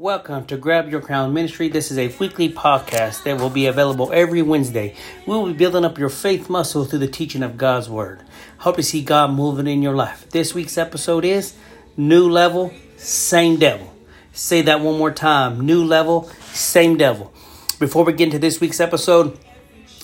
[0.00, 1.68] Welcome to Grab Your Crown Ministry.
[1.68, 4.96] This is a weekly podcast that will be available every Wednesday.
[5.26, 8.22] We will be building up your faith muscle through the teaching of God's Word.
[8.60, 10.26] Hope to see God moving in your life.
[10.30, 11.54] This week's episode is
[11.98, 13.94] New Level, Same Devil.
[14.32, 17.30] Say that one more time New Level, Same Devil.
[17.78, 19.38] Before we get into this week's episode,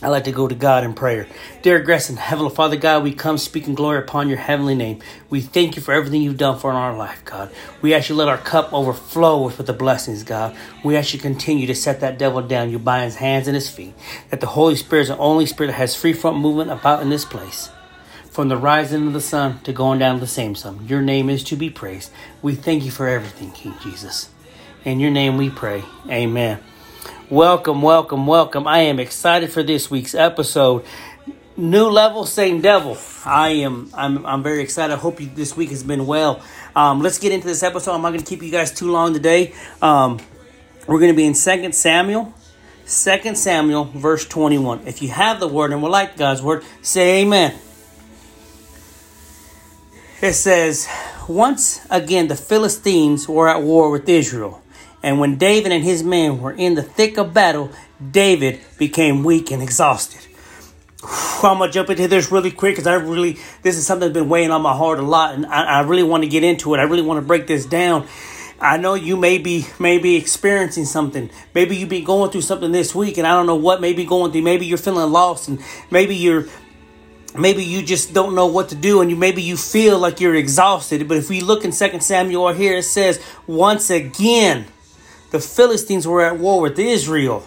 [0.03, 1.27] I like to go to God in prayer.
[1.63, 4.99] Dear and Heavenly Father God, we come speaking glory upon your heavenly name.
[5.31, 7.51] We thank you for everything you've done for our life, God.
[7.81, 10.55] We ask actually let our cup overflow with the blessings, God.
[10.85, 12.69] We ask actually continue to set that devil down.
[12.69, 13.95] You bind his hands and his feet.
[14.29, 17.09] That the Holy Spirit is the only spirit that has free front movement about in
[17.09, 17.71] this place.
[18.31, 20.87] From the rising of the sun to going down the same sun.
[20.87, 22.11] Your name is to be praised.
[22.43, 24.29] We thank you for everything, King Jesus.
[24.85, 25.85] In your name we pray.
[26.11, 26.61] Amen.
[27.31, 28.69] Welcome, welcome, welcome.
[28.69, 30.85] I am excited for this week's episode.
[31.57, 32.97] New level, same devil.
[33.25, 33.91] I am.
[33.95, 34.25] I'm.
[34.25, 34.95] I'm very excited.
[34.95, 36.41] I hope you, this week has been well.
[36.77, 37.95] Um, let's get into this episode.
[37.97, 39.55] I'm not going to keep you guys too long today.
[39.83, 40.21] Um,
[40.87, 42.33] we're going to be in Second Samuel,
[42.85, 44.87] Second Samuel, verse 21.
[44.87, 47.59] If you have the word and would like God's word, say Amen.
[50.23, 50.89] It says,
[51.29, 54.63] once again the Philistines were at war with Israel.
[55.07, 57.71] And when David and his men were in the thick of battle,
[58.11, 60.21] David became weak and exhausted.
[61.45, 64.29] I'm gonna jump into this really quick because I really this is something that's been
[64.29, 66.79] weighing on my heart a lot, and I, I really want to get into it.
[66.79, 68.09] I really want to break this down.
[68.61, 71.31] I know you may be maybe experiencing something.
[71.55, 74.05] Maybe you've been going through something this week, and I don't know what may be
[74.05, 74.43] going through.
[74.43, 76.47] Maybe you're feeling lost, and maybe you're
[77.39, 80.35] maybe you just don't know what to do and you maybe you feel like you're
[80.35, 84.65] exhausted but if we look in Second samuel here it says once again
[85.31, 87.47] the Philistines were at war with Israel.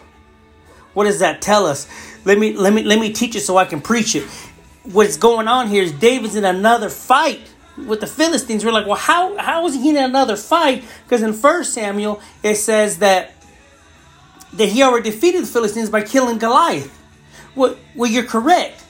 [0.94, 1.88] What does that tell us?
[2.25, 4.23] Let me let me let me teach it so I can preach it.
[4.83, 7.41] What's going on here is David's in another fight
[7.77, 8.66] with the Philistines.
[8.66, 10.83] We're like, well, how how is he in another fight?
[11.03, 13.31] Because in First Samuel it says that
[14.53, 16.95] that he already defeated the Philistines by killing Goliath.
[17.55, 18.83] Well, well, you're correct,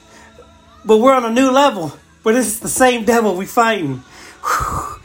[0.84, 1.92] but we're on a new level.
[2.22, 4.02] But is the same devil we're fighting.
[4.42, 4.99] Whew.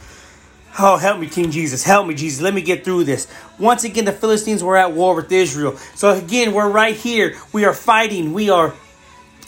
[0.78, 1.82] Oh, help me, King Jesus.
[1.82, 2.42] Help me, Jesus.
[2.42, 3.26] Let me get through this.
[3.58, 5.76] Once again, the Philistines were at war with Israel.
[5.94, 7.34] So again, we're right here.
[7.52, 8.34] We are fighting.
[8.34, 8.74] We are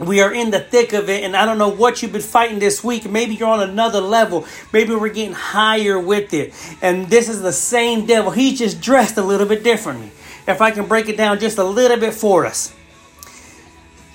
[0.00, 2.60] we are in the thick of it and i don't know what you've been fighting
[2.60, 7.28] this week maybe you're on another level maybe we're getting higher with it and this
[7.28, 10.12] is the same devil he's just dressed a little bit differently
[10.46, 12.72] if i can break it down just a little bit for us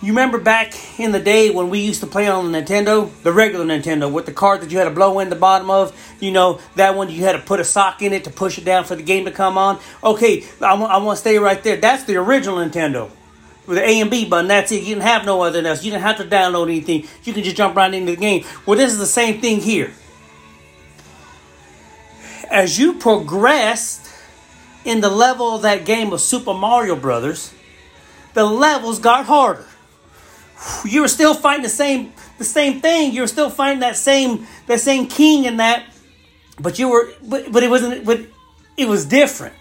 [0.04, 3.32] you remember back in the day when we used to play on the Nintendo, the
[3.32, 5.98] regular Nintendo, with the card that you had to blow in the bottom of?
[6.20, 8.66] You know, that one you had to put a sock in it to push it
[8.66, 9.80] down for the game to come on?
[10.04, 11.78] Okay, I, want to stay right there.
[11.78, 13.10] That's the original Nintendo.
[13.66, 14.82] With the A and B button, that's it.
[14.82, 15.86] You didn't have no other else.
[15.86, 17.08] You didn't have to download anything.
[17.24, 18.44] You can just jump right into the game.
[18.66, 19.94] Well, this is the same thing here.
[22.52, 24.14] As you progressed
[24.84, 27.54] in the level of that game of Super Mario Brothers,
[28.34, 29.66] the levels got harder
[30.86, 33.14] you were still fighting the same the same thing.
[33.14, 35.86] You were still fighting that same that same king and that,
[36.60, 38.22] but you were but, but it wasn't but
[38.78, 39.56] it was different.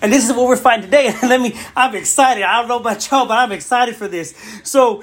[0.00, 1.12] And this is what we're fighting today.
[1.22, 2.42] Let me I'm excited.
[2.42, 4.34] I don't know about y'all, but I'm excited for this.
[4.62, 5.02] So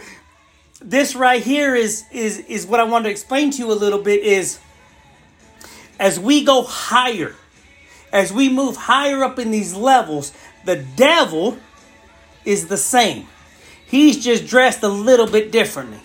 [0.82, 4.02] this right here is is is what I want to explain to you a little
[4.02, 4.60] bit is
[6.00, 7.36] as we go higher,
[8.12, 10.34] as we move higher up in these levels,
[10.66, 11.58] the devil
[12.44, 13.28] is the same.
[13.96, 16.00] He's just dressed a little bit differently.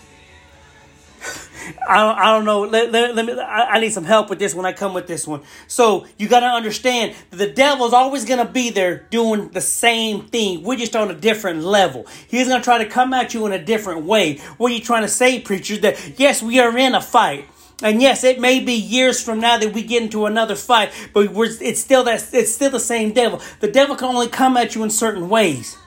[1.89, 2.61] I don't, I don't know.
[2.61, 5.07] Let, let, let me, I, I, need some help with this when I come with
[5.07, 5.41] this one.
[5.67, 9.59] So you got to understand that the devil's always going to be there doing the
[9.59, 10.63] same thing.
[10.63, 12.07] We're just on a different level.
[12.29, 14.37] He's going to try to come at you in a different way.
[14.55, 15.75] What are you trying to say, preacher?
[15.75, 17.45] That yes, we are in a fight.
[17.83, 21.27] And yes, it may be years from now that we get into another fight, but
[21.35, 23.41] it's still that it's still the same devil.
[23.59, 25.77] The devil can only come at you in certain ways.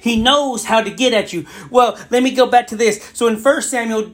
[0.00, 1.46] He knows how to get at you.
[1.70, 3.10] Well, let me go back to this.
[3.14, 4.12] So in 1 Samuel,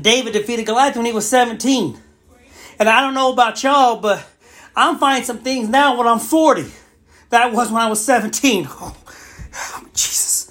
[0.00, 2.00] David defeated Goliath when he was 17.
[2.78, 4.26] And I don't know about y'all, but
[4.74, 6.70] I'm finding some things now when I'm 40
[7.34, 8.68] that was when I was 17.
[9.56, 10.50] Oh, Jesus.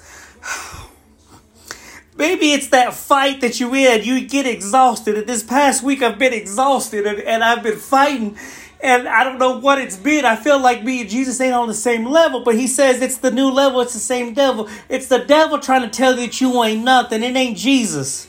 [2.16, 4.02] Maybe it's that fight that you're in.
[4.02, 5.18] You get exhausted.
[5.18, 8.38] And this past week, I've been exhausted and, and I've been fighting
[8.84, 10.26] and I don't know what it's been.
[10.26, 13.16] I feel like me and Jesus ain't on the same level, but he says it's
[13.16, 14.68] the new level, it's the same devil.
[14.90, 17.22] It's the devil trying to tell you that you ain't nothing.
[17.22, 18.28] It ain't Jesus.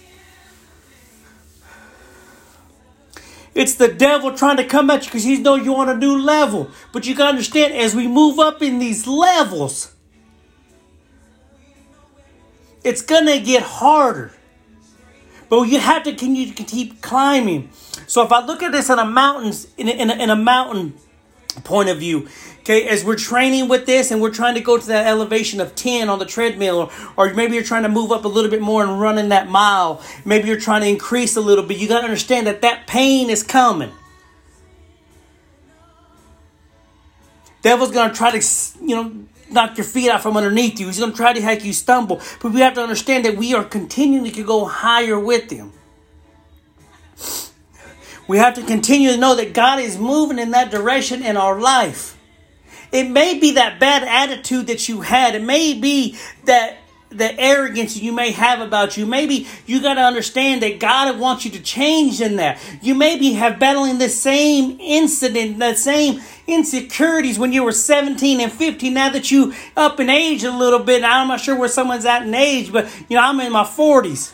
[3.53, 6.17] It's the devil trying to come at you because he knows you're on a new
[6.17, 6.71] level.
[6.93, 9.93] But you gotta understand, as we move up in these levels,
[12.81, 14.31] it's gonna get harder.
[15.49, 17.71] But you have to continue to keep climbing.
[18.07, 20.35] So if I look at this in a mountain, in a, in a, in a
[20.35, 20.93] mountain
[21.63, 22.27] point of view.
[22.59, 25.75] Okay, as we're training with this and we're trying to go to that elevation of
[25.75, 28.61] 10 on the treadmill, or, or maybe you're trying to move up a little bit
[28.61, 31.99] more and running that mile, maybe you're trying to increase a little bit, you got
[31.99, 33.91] to understand that that pain is coming.
[37.61, 38.45] Devil's going to try to,
[38.81, 40.87] you know, knock your feet out from underneath you.
[40.87, 42.21] He's going to try to make you stumble.
[42.39, 45.73] But we have to understand that we are continuing to go higher with him.
[48.27, 51.59] We have to continue to know that God is moving in that direction in our
[51.59, 52.17] life.
[52.91, 55.35] It may be that bad attitude that you had.
[55.35, 56.77] It may be that
[57.09, 59.05] the arrogance you may have about you.
[59.05, 62.59] Maybe you got to understand that God wants you to change in that.
[62.81, 68.51] You maybe have battling the same incident, the same insecurities when you were 17 and
[68.51, 68.93] 15.
[68.93, 72.23] Now that you up in age a little bit, I'm not sure where someone's at
[72.23, 74.33] in age, but you know, I'm in my 40s.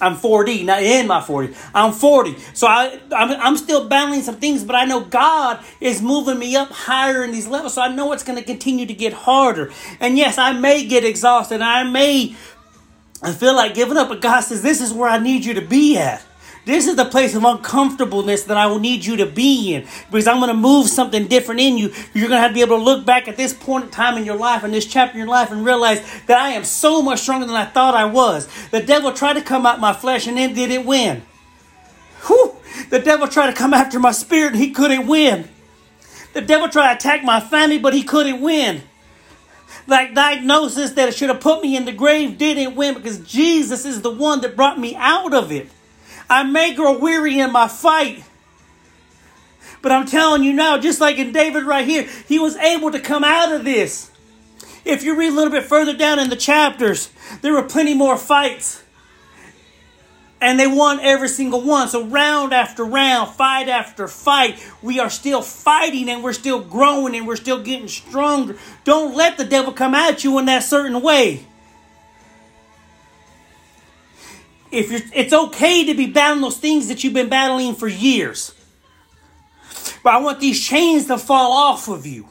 [0.00, 1.54] I'm 40, not in my 40.
[1.74, 2.36] I'm 40.
[2.54, 6.56] So I, I'm, I'm still battling some things, but I know God is moving me
[6.56, 7.74] up higher in these levels.
[7.74, 9.72] So I know it's going to continue to get harder.
[10.00, 11.60] And yes, I may get exhausted.
[11.60, 12.34] I may
[13.22, 15.60] I feel like giving up, but God says, This is where I need you to
[15.60, 16.24] be at.
[16.68, 20.26] This is the place of uncomfortableness that I will need you to be in because
[20.26, 21.94] I'm going to move something different in you.
[22.12, 24.18] You're going to have to be able to look back at this point in time
[24.18, 27.00] in your life, in this chapter in your life, and realize that I am so
[27.00, 28.46] much stronger than I thought I was.
[28.68, 31.22] The devil tried to come out my flesh and then didn't win.
[32.26, 32.56] Whew.
[32.90, 35.48] The devil tried to come after my spirit and he couldn't win.
[36.34, 38.82] The devil tried to attack my family, but he couldn't win.
[39.86, 44.02] That diagnosis that should have put me in the grave didn't win because Jesus is
[44.02, 45.70] the one that brought me out of it.
[46.28, 48.24] I may grow weary in my fight.
[49.80, 53.00] But I'm telling you now, just like in David right here, he was able to
[53.00, 54.10] come out of this.
[54.84, 57.10] If you read a little bit further down in the chapters,
[57.42, 58.82] there were plenty more fights.
[60.40, 61.88] And they won every single one.
[61.88, 67.16] So, round after round, fight after fight, we are still fighting and we're still growing
[67.16, 68.56] and we're still getting stronger.
[68.84, 71.44] Don't let the devil come at you in that certain way.
[74.70, 78.54] If you're, it's okay to be battling those things that you've been battling for years.
[80.02, 82.28] But I want these chains to fall off of you.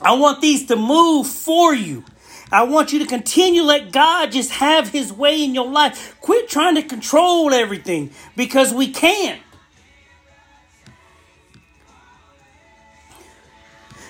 [0.00, 2.04] I want these to move for you.
[2.50, 6.18] I want you to continue let God just have his way in your life.
[6.20, 9.40] Quit trying to control everything because we can't.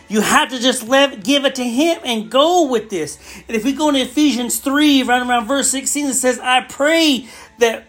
[0.09, 3.19] You have to just let, give it to Him and go with this.
[3.47, 7.29] And if we go into Ephesians 3, right around verse 16, it says, I pray
[7.59, 7.87] that,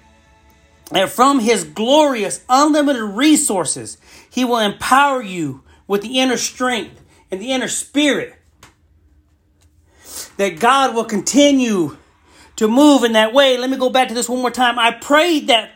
[0.91, 3.97] that from His glorious, unlimited resources,
[4.29, 7.01] He will empower you with the inner strength
[7.31, 8.35] and the inner spirit.
[10.35, 11.97] That God will continue
[12.57, 13.57] to move in that way.
[13.57, 14.77] Let me go back to this one more time.
[14.77, 15.71] I pray that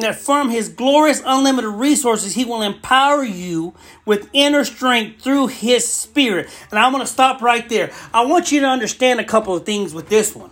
[0.00, 5.86] that from his glorious unlimited resources, he will empower you with inner strength through his
[5.86, 6.48] spirit.
[6.70, 7.90] And I'm going to stop right there.
[8.12, 10.50] I want you to understand a couple of things with this one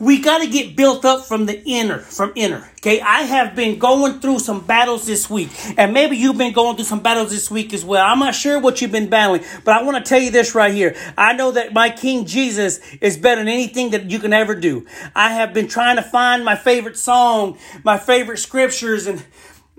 [0.00, 2.68] we got to get built up from the inner, from inner.
[2.78, 6.76] Okay, I have been going through some battles this week, and maybe you've been going
[6.76, 8.04] through some battles this week as well.
[8.04, 10.72] I'm not sure what you've been battling, but I want to tell you this right
[10.72, 10.96] here.
[11.18, 14.86] I know that my King Jesus is better than anything that you can ever do.
[15.14, 19.22] I have been trying to find my favorite song, my favorite scriptures, and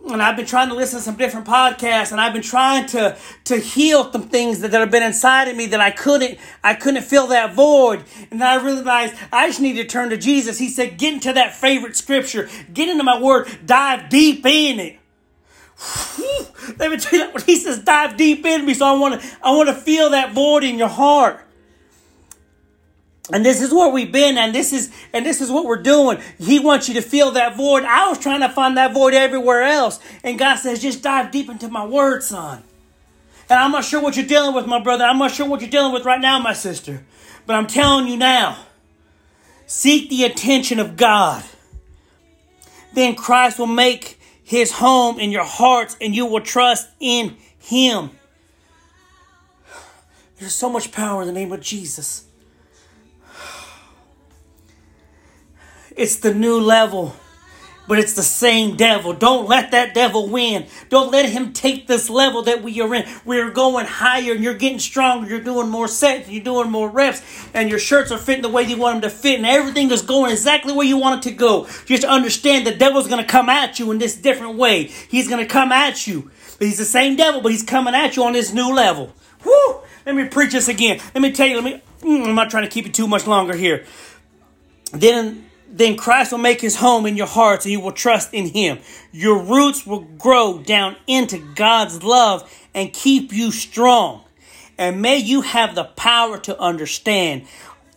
[0.09, 3.18] and I've been trying to listen to some different podcasts and I've been trying to
[3.45, 6.73] to heal some things that, that have been inside of me that I couldn't I
[6.73, 8.04] couldn't fill that void.
[8.31, 10.57] And I realized I just need to turn to Jesus.
[10.57, 14.97] He said, get into that favorite scripture, get into my word, dive deep in it.
[16.78, 18.73] Let me tell you what he says, dive deep in me.
[18.73, 21.45] So I want to I want to feel that void in your heart.
[23.31, 26.19] And this is where we've been, and this is and this is what we're doing.
[26.40, 27.83] He wants you to feel that void.
[27.83, 31.47] I was trying to find that void everywhere else, and God says, just dive deep
[31.47, 32.63] into my word, son.
[33.49, 35.06] And I'm not sure what you're dealing with, my brother.
[35.06, 37.06] I'm not sure what you're dealing with right now, my sister.
[37.45, 38.66] But I'm telling you now,
[39.66, 41.44] seek the attention of God.
[42.94, 48.11] Then Christ will make his home in your hearts, and you will trust in him.
[50.40, 52.25] There's so much power in the name of Jesus.
[55.95, 57.16] It's the new level,
[57.88, 59.12] but it's the same devil.
[59.14, 60.68] Don't let that devil win.
[60.90, 63.06] Don't let him take this level that we are in.
[63.26, 65.28] We're going higher and you're getting stronger.
[65.28, 67.21] You're doing more sets, you're doing more reps,
[67.54, 70.02] and your shirts are fitting the way you want them to fit, and everything is
[70.02, 71.68] going exactly where you want it to go.
[71.86, 74.86] Just understand the devil's going to come at you in this different way.
[74.86, 76.31] He's going to come at you.
[76.60, 79.14] He's the same devil, but he's coming at you on this new level.
[79.44, 79.81] Whoo!
[80.06, 81.02] Let me preach this again.
[81.14, 83.28] Let me tell you, let me, mm, I'm not trying to keep it too much
[83.28, 83.86] longer here.
[84.94, 88.47] Then then Christ will make his home in your heart, and you will trust in
[88.47, 88.80] him.
[89.11, 94.23] Your roots will grow down into God's love and keep you strong.
[94.78, 97.45] And may you have the power to understand,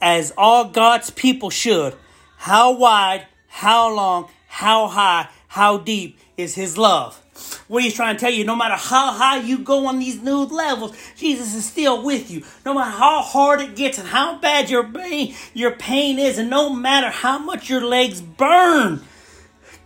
[0.01, 1.95] as all God's people should,
[2.37, 7.24] how wide, how long, how high, how deep is his love.
[7.67, 10.45] What he's trying to tell you, no matter how high you go on these new
[10.45, 12.45] levels, Jesus is still with you.
[12.65, 16.51] No matter how hard it gets and how bad your pain, your pain is, and
[16.51, 19.03] no matter how much your legs burn,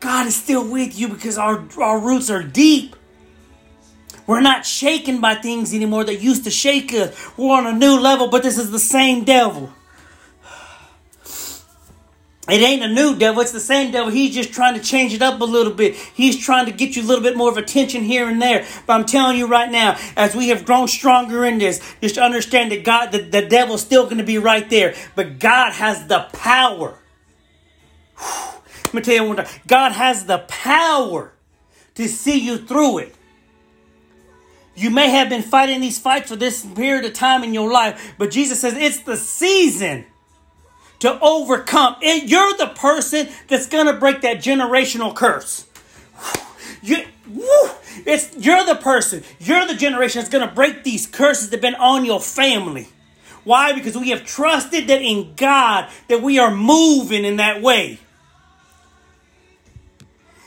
[0.01, 2.95] God is still with you because our, our roots are deep.
[4.27, 7.17] We're not shaken by things anymore that used to shake us.
[7.39, 9.73] We're on a new level, but this is the same devil.
[12.49, 14.11] It ain't a new devil, it's the same devil.
[14.11, 15.97] He's just trying to change it up a little bit.
[15.97, 18.67] He's trying to get you a little bit more of attention here and there.
[18.87, 22.73] But I'm telling you right now, as we have grown stronger in this, just understand
[22.73, 24.95] that God, the, the devil's still going to be right there.
[25.15, 26.99] But God has the power.
[28.17, 29.49] Let me tell you one time.
[29.67, 31.33] God has the power
[31.97, 33.15] to see you through it.
[34.75, 38.15] You may have been fighting these fights for this period of time in your life,
[38.17, 40.07] but Jesus says it's the season
[41.01, 41.97] to overcome.
[42.01, 45.67] It, you're the person that's going to break that generational curse.
[46.83, 47.71] You, woo,
[48.07, 51.63] it's, you're the person, you're the generation that's going to break these curses that have
[51.63, 52.89] been on your family.
[53.45, 53.73] Why?
[53.73, 57.99] Because we have trusted that in God that we are moving in that way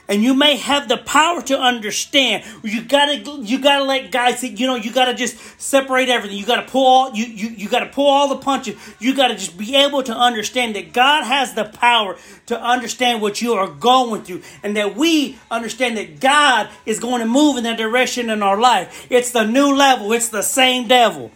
[0.08, 2.44] and you may have the power to understand.
[2.64, 6.38] You gotta you gotta let guys you know you gotta just separate everything.
[6.38, 8.76] You gotta pull all you you, you gotta pull all the punches.
[9.00, 12.18] You gotta just be able to understand that God has the power
[12.48, 17.22] to understand what you are going through, and that we understand that God is going
[17.22, 19.08] to move in that direction in our life.
[19.10, 20.12] It's the new level.
[20.12, 21.32] It's the same devil.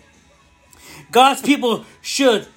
[1.11, 2.47] God's people should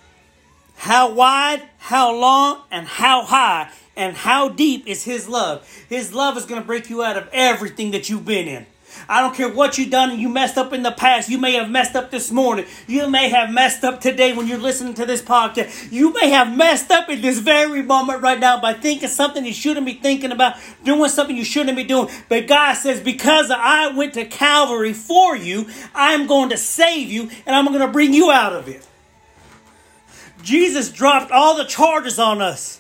[0.79, 5.69] how wide, how long, and how high and how deep is His love.
[5.89, 8.65] His love is going to break you out of everything that you've been in.
[9.09, 11.29] I don't care what you've done and you messed up in the past.
[11.29, 12.65] You may have messed up this morning.
[12.87, 15.93] You may have messed up today when you're listening to this podcast.
[15.93, 19.53] You may have messed up in this very moment right now by thinking something you
[19.53, 22.09] shouldn't be thinking about, doing something you shouldn't be doing.
[22.29, 27.31] But God says, because I went to Calvary for you, I'm going to save you
[27.47, 28.87] and I'm going to bring you out of it.
[30.43, 32.78] Jesus dropped all the charges on us.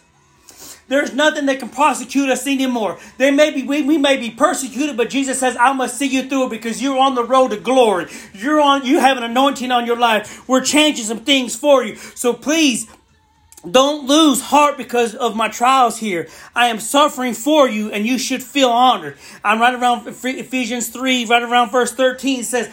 [0.88, 2.98] There's nothing that can prosecute us anymore.
[3.18, 6.28] They may be we, we may be persecuted, but Jesus says, I must see you
[6.28, 8.06] through it because you're on the road to glory.
[8.32, 10.48] You're on you have an anointing on your life.
[10.48, 11.96] We're changing some things for you.
[11.96, 12.88] So please
[13.68, 16.28] don't lose heart because of my trials here.
[16.54, 19.16] I am suffering for you, and you should feel honored.
[19.42, 22.70] I'm right around Ephesians 3, right around verse 13 says,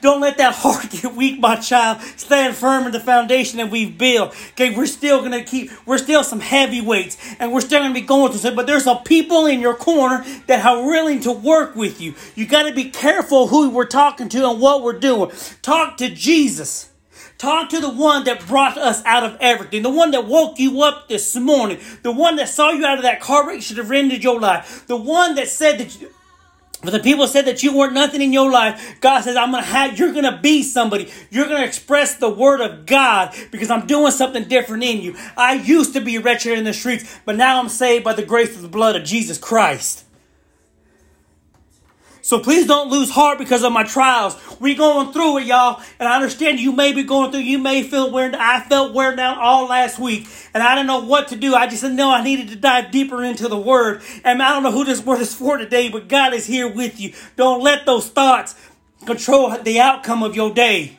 [0.00, 2.00] don't let that heart get weak, my child.
[2.16, 4.36] Stand firm in the foundation that we've built.
[4.52, 8.32] Okay, we're still gonna keep, we're still some heavyweights, and we're still gonna be going
[8.32, 8.56] through it.
[8.56, 12.14] But there's some people in your corner that are willing to work with you.
[12.34, 15.30] You gotta be careful who we're talking to and what we're doing.
[15.62, 16.90] Talk to Jesus.
[17.38, 20.82] Talk to the one that brought us out of everything, the one that woke you
[20.82, 23.92] up this morning, the one that saw you out of that car wreck should have
[23.92, 26.10] ended your life, the one that said that you,
[26.82, 29.00] but the people said that you weren't nothing in your life.
[29.00, 31.10] God says, I'm gonna have, you're gonna be somebody.
[31.30, 35.16] You're gonna express the word of God because I'm doing something different in you.
[35.36, 38.54] I used to be wretched in the streets, but now I'm saved by the grace
[38.54, 40.05] of the blood of Jesus Christ.
[42.26, 44.36] So please don't lose heart because of my trials.
[44.58, 45.80] We going through it, y'all.
[46.00, 48.34] And I understand you may be going through, you may feel weird.
[48.34, 50.26] I felt weird down all last week.
[50.52, 51.54] And I didn't know what to do.
[51.54, 54.02] I just know I needed to dive deeper into the word.
[54.24, 56.98] And I don't know who this word is for today, but God is here with
[56.98, 57.12] you.
[57.36, 58.56] Don't let those thoughts
[59.04, 60.98] control the outcome of your day.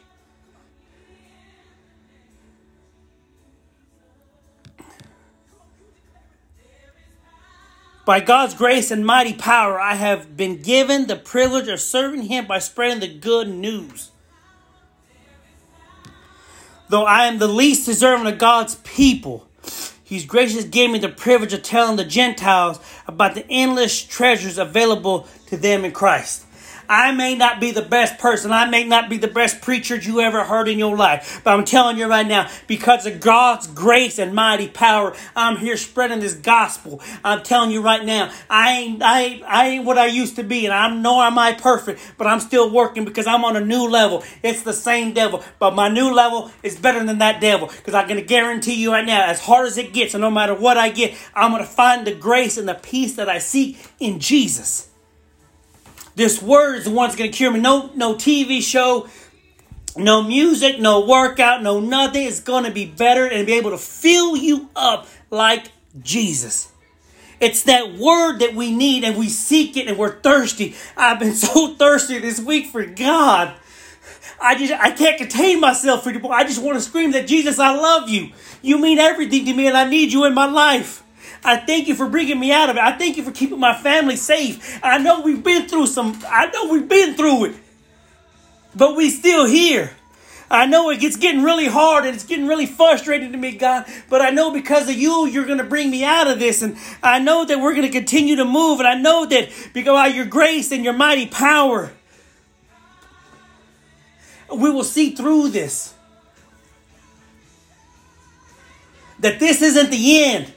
[8.07, 12.47] By God's grace and mighty power, I have been given the privilege of serving Him
[12.47, 14.11] by spreading the good news.
[16.87, 19.49] Though I am the least deserving of God's people,
[20.05, 25.27] He's gracious gave me the privilege of telling the Gentiles about the endless treasures available
[25.47, 26.45] to them in Christ.
[26.89, 28.51] I may not be the best person.
[28.51, 31.41] I may not be the best preacher you ever heard in your life.
[31.43, 35.77] But I'm telling you right now, because of God's grace and mighty power, I'm here
[35.77, 37.01] spreading this gospel.
[37.23, 40.43] I'm telling you right now, I ain't, I ain't, I ain't what I used to
[40.43, 40.65] be.
[40.65, 43.87] And I know I'm not perfect, but I'm still working because I'm on a new
[43.87, 44.23] level.
[44.41, 47.67] It's the same devil, but my new level is better than that devil.
[47.67, 50.55] Because going to guarantee you right now, as hard as it gets, and no matter
[50.55, 53.77] what I get, I'm going to find the grace and the peace that I seek
[53.99, 54.86] in Jesus.
[56.17, 57.59] This word is the one that's going to cure me.
[57.59, 59.07] No, no TV show,
[59.95, 62.23] no music, no workout, no nothing.
[62.23, 65.67] It's going to be better and be able to fill you up like
[66.01, 66.71] Jesus.
[67.39, 70.73] It's that word that we need and we seek it and we're thirsty.
[70.97, 73.53] I've been so thirsty this week for God.
[74.41, 76.33] I just I can't contain myself anymore.
[76.33, 78.31] I just want to scream that Jesus, I love you.
[78.63, 81.03] You mean everything to me and I need you in my life.
[81.43, 82.81] I thank you for bringing me out of it.
[82.81, 84.79] I thank you for keeping my family safe.
[84.83, 87.55] I know we've been through some I know we've been through it.
[88.75, 89.91] But we still here.
[90.49, 93.85] I know it gets getting really hard and it's getting really frustrating to me, God,
[94.09, 96.61] but I know because of you, you're going to bring me out of this.
[96.61, 98.79] And I know that we're going to continue to move.
[98.79, 101.91] And I know that because of your grace and your mighty power,
[104.49, 105.93] we will see through this.
[109.19, 110.53] That this isn't the end.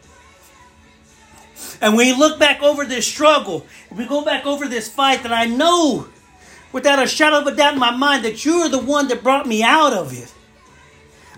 [1.81, 5.33] And when you look back over this struggle, we go back over this fight, that
[5.33, 6.09] I know
[6.73, 9.47] without a shadow of a doubt in my mind that you're the one that brought
[9.47, 10.33] me out of it.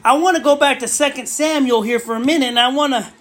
[0.04, 2.92] I want to go back to Second Samuel here for a minute, and I want
[2.92, 3.12] to,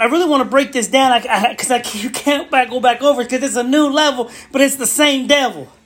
[0.00, 2.80] I really want to break this down because I, I, I, you can't back, go
[2.80, 5.68] back over because it's a new level, but it's the same devil.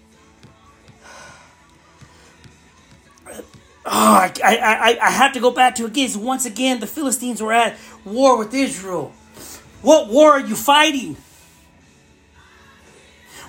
[3.86, 6.24] Oh, I, I, I have to go back to it again.
[6.24, 9.12] Once again, the Philistines were at war with Israel.
[9.84, 11.18] What war are you fighting?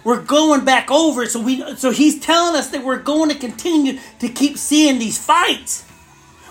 [0.03, 1.25] We're going back over.
[1.27, 5.17] So we so he's telling us that we're going to continue to keep seeing these
[5.17, 5.85] fights.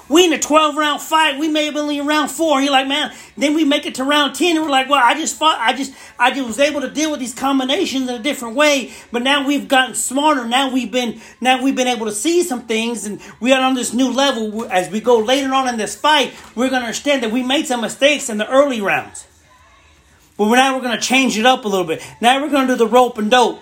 [0.08, 2.62] We in a 12 round fight, we may have been in round four.
[2.62, 5.14] You're like, man, then we make it to round 10, and we're like, well, I
[5.14, 8.22] just fought, I just I just was able to deal with these combinations in a
[8.22, 8.92] different way.
[9.12, 10.46] But now we've gotten smarter.
[10.46, 13.74] Now we've been now we've been able to see some things, and we are on
[13.74, 14.64] this new level.
[14.64, 17.82] As we go later on in this fight, we're gonna understand that we made some
[17.82, 19.26] mistakes in the early rounds.
[20.36, 22.02] But now we're going to change it up a little bit.
[22.20, 23.60] Now we're going to do the rope and dope.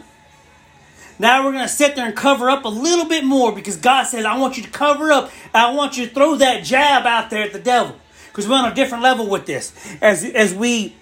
[1.19, 4.05] Now we're going to sit there and cover up a little bit more because God
[4.05, 5.31] says, I want you to cover up.
[5.55, 7.97] I want you to throw that jab out there at the devil.
[8.29, 9.73] Because we're on a different level with this.
[10.00, 10.97] As, as we,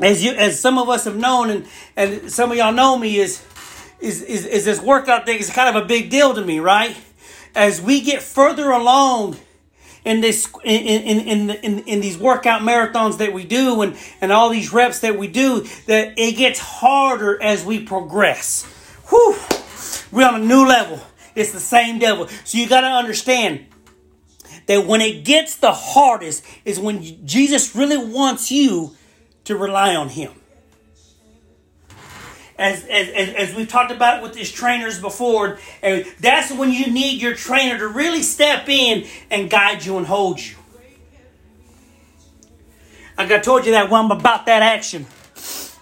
[0.00, 3.18] as you, as some of us have known, and, and some of y'all know me,
[3.18, 3.44] is,
[4.00, 6.96] is, is, is this workout thing is kind of a big deal to me, right?
[7.54, 9.36] As we get further along
[10.06, 14.32] in this in in in in, in these workout marathons that we do and and
[14.32, 18.64] all these reps that we do that it gets harder as we progress.
[19.08, 19.36] Whew,
[20.12, 21.00] we're on a new level.
[21.34, 22.28] It's the same devil.
[22.44, 23.66] So you got to understand
[24.66, 28.94] that when it gets the hardest is when Jesus really wants you
[29.44, 30.32] to rely on him
[32.58, 37.20] as, as, as, we've talked about with these trainers before, and that's when you need
[37.20, 40.56] your trainer to really step in and guide you and hold you.
[43.18, 45.06] Like I told you that one about that action.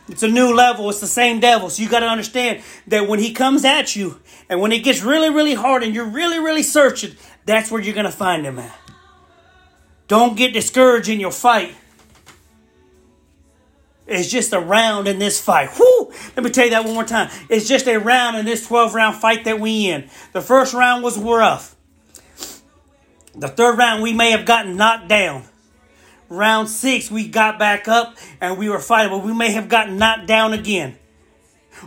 [0.09, 0.91] It's a new level.
[0.91, 1.71] It's the same devil.
[1.71, 5.03] So you got to understand that when he comes at you and when it gets
[5.03, 8.59] really, really hard and you're really, really searching, that's where you're going to find him
[8.59, 8.79] at.
[10.07, 11.75] Don't get discouraged in your fight
[14.07, 15.71] it's just a round in this fight.
[15.79, 16.13] Whoo!
[16.37, 17.31] Let me tell you that one more time.
[17.49, 20.09] It's just a round in this 12 round fight that we in.
[20.33, 21.75] The first round was rough.
[23.35, 25.45] The third round we may have gotten knocked down.
[26.29, 29.99] Round six we got back up and we were fighting, but we may have gotten
[29.99, 30.97] knocked down again.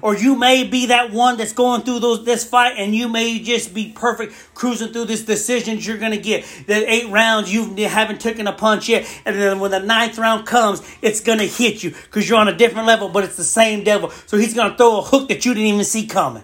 [0.02, 3.40] Or you may be that one that's going through those this fight and you may
[3.40, 6.46] just be perfect cruising through this decisions you're gonna get.
[6.68, 10.46] The eight rounds you haven't taken a punch yet, and then when the ninth round
[10.46, 13.84] comes, it's gonna hit you because you're on a different level, but it's the same
[13.84, 14.10] devil.
[14.26, 16.44] So he's gonna throw a hook that you didn't even see coming.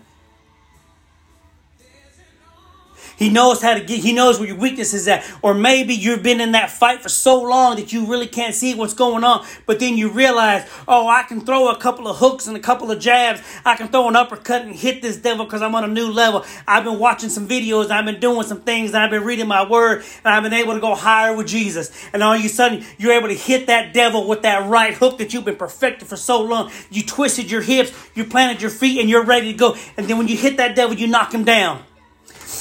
[3.17, 5.23] He knows how to get, he knows where your weakness is at.
[5.41, 8.75] Or maybe you've been in that fight for so long that you really can't see
[8.75, 9.45] what's going on.
[9.65, 12.91] But then you realize, oh, I can throw a couple of hooks and a couple
[12.91, 13.41] of jabs.
[13.65, 16.45] I can throw an uppercut and hit this devil because I'm on a new level.
[16.67, 17.89] I've been watching some videos.
[17.89, 18.93] I've been doing some things.
[18.93, 20.03] I've been reading my word.
[20.23, 21.91] And I've been able to go higher with Jesus.
[22.13, 25.17] And all of a sudden, you're able to hit that devil with that right hook
[25.19, 26.71] that you've been perfected for so long.
[26.89, 29.75] You twisted your hips, you planted your feet, and you're ready to go.
[29.97, 31.83] And then when you hit that devil, you knock him down.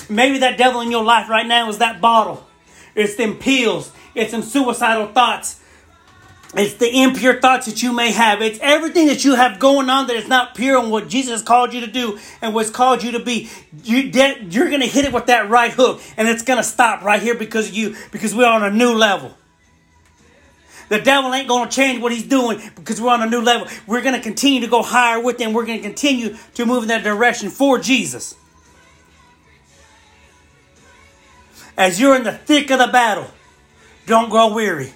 [0.09, 2.47] Maybe that devil in your life right now is that bottle.
[2.95, 3.93] It's them pills.
[4.15, 5.61] It's them suicidal thoughts.
[6.55, 8.43] It's the impure thoughts that you may have.
[8.43, 11.73] It's everything that you have going on that is not pure on what Jesus called
[11.73, 13.49] you to do and what's called you to be.
[13.85, 17.03] You, you're going to hit it with that right hook, and it's going to stop
[17.03, 19.35] right here because of you, because we're on a new level.
[20.91, 23.67] The devil ain't going to change what he's doing because we're on a new level.
[23.87, 25.55] We're going to continue to go higher with him.
[25.55, 28.35] We're going to continue to move in that direction for Jesus.
[31.77, 33.31] As you're in the thick of the battle,
[34.07, 34.93] don't grow weary.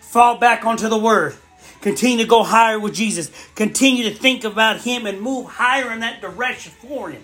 [0.00, 1.36] Fall back onto the Word.
[1.80, 3.30] Continue to go higher with Jesus.
[3.54, 7.22] Continue to think about Him and move higher in that direction for Him.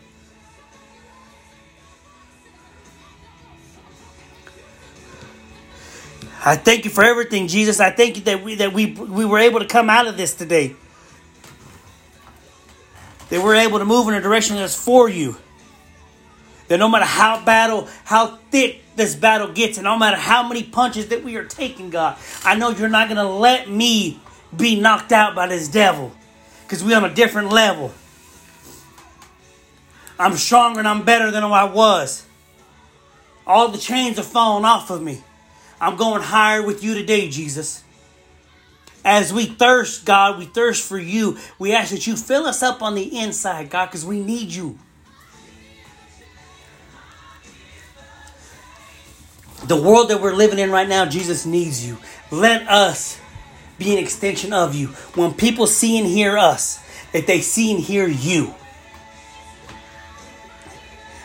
[6.44, 7.78] I thank you for everything, Jesus.
[7.78, 10.34] I thank you that we that we we were able to come out of this
[10.34, 10.74] today.
[13.30, 15.36] That we're able to move in a direction that's for you.
[16.68, 20.62] That no matter how battle, how thick this battle gets, and no matter how many
[20.62, 24.20] punches that we are taking, God, I know you're not gonna let me
[24.56, 26.12] be knocked out by this devil.
[26.62, 27.92] Because we're on a different level.
[30.18, 32.24] I'm stronger and I'm better than I was.
[33.46, 35.22] All the chains are falling off of me.
[35.80, 37.82] I'm going higher with you today, Jesus.
[39.04, 41.38] As we thirst, God, we thirst for you.
[41.58, 44.78] We ask that you fill us up on the inside, God, because we need you.
[49.66, 51.98] The world that we're living in right now, Jesus needs you.
[52.30, 53.18] Let us
[53.78, 54.88] be an extension of you.
[55.14, 58.54] When people see and hear us, that they see and hear you.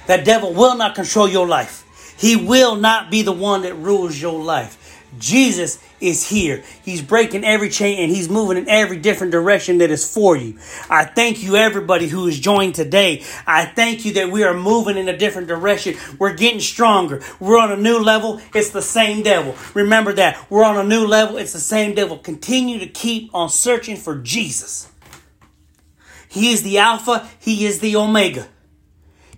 [0.07, 1.83] That devil will not control your life.
[2.17, 5.05] He will not be the one that rules your life.
[5.19, 6.63] Jesus is here.
[6.83, 10.57] He's breaking every chain and he's moving in every different direction that is for you.
[10.89, 13.23] I thank you, everybody who is joined today.
[13.45, 15.95] I thank you that we are moving in a different direction.
[16.19, 17.21] We're getting stronger.
[17.39, 18.41] We're on a new level.
[18.53, 19.55] It's the same devil.
[19.73, 20.49] Remember that.
[20.49, 21.37] We're on a new level.
[21.37, 22.17] It's the same devil.
[22.17, 24.91] Continue to keep on searching for Jesus.
[26.29, 28.47] He is the Alpha, He is the Omega.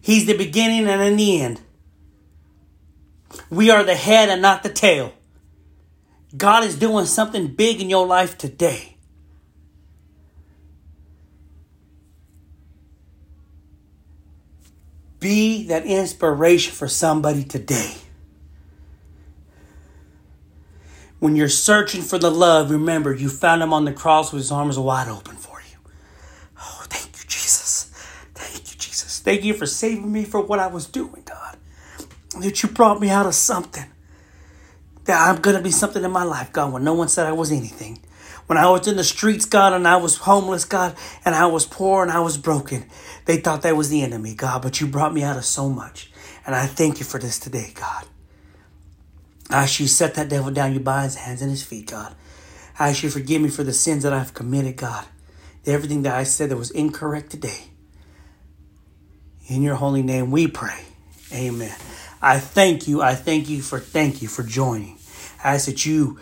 [0.01, 1.61] He's the beginning and the end.
[3.49, 5.13] We are the head and not the tail.
[6.35, 8.95] God is doing something big in your life today.
[15.19, 17.95] Be that inspiration for somebody today.
[21.19, 24.51] When you're searching for the love, remember you found him on the cross with his
[24.51, 25.77] arms wide open for you.
[26.57, 27.91] Oh, thank you, Jesus.
[28.33, 29.19] Thank you, Jesus.
[29.19, 31.57] Thank you for saving me for what I was doing, God.
[32.39, 33.91] That you brought me out of something
[35.09, 37.31] that I'm going to be something in my life, God, when no one said I
[37.31, 37.97] was anything.
[38.45, 40.95] When I was in the streets, God, and I was homeless, God,
[41.25, 42.85] and I was poor and I was broken,
[43.25, 46.11] they thought that was the enemy, God, but you brought me out of so much.
[46.45, 48.05] And I thank you for this today, God.
[49.49, 52.13] I ask you set that devil down, you by his hands and his feet, God.
[52.77, 55.05] I ask you forgive me for the sins that I've committed, God.
[55.65, 57.63] Everything that I said that was incorrect today.
[59.47, 60.83] In your holy name we pray.
[61.33, 61.75] Amen.
[62.21, 63.01] I thank you.
[63.01, 64.98] I thank you for thank you for joining.
[65.43, 66.19] I ask that you,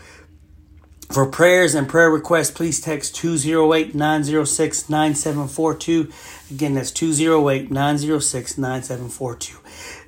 [1.10, 6.12] for prayers and prayer requests, please text 208 906 9742.
[6.51, 9.58] Again, that's 208 906 9742.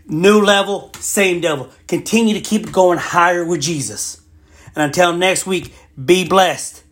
[0.08, 1.70] New level, same devil.
[1.88, 4.22] Continue to keep going higher with Jesus.
[4.76, 6.84] And until next week, be blessed.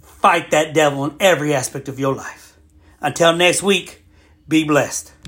[0.00, 2.56] Fight that devil in every aspect of your life.
[3.00, 4.04] Until next week,
[4.48, 5.12] be blessed.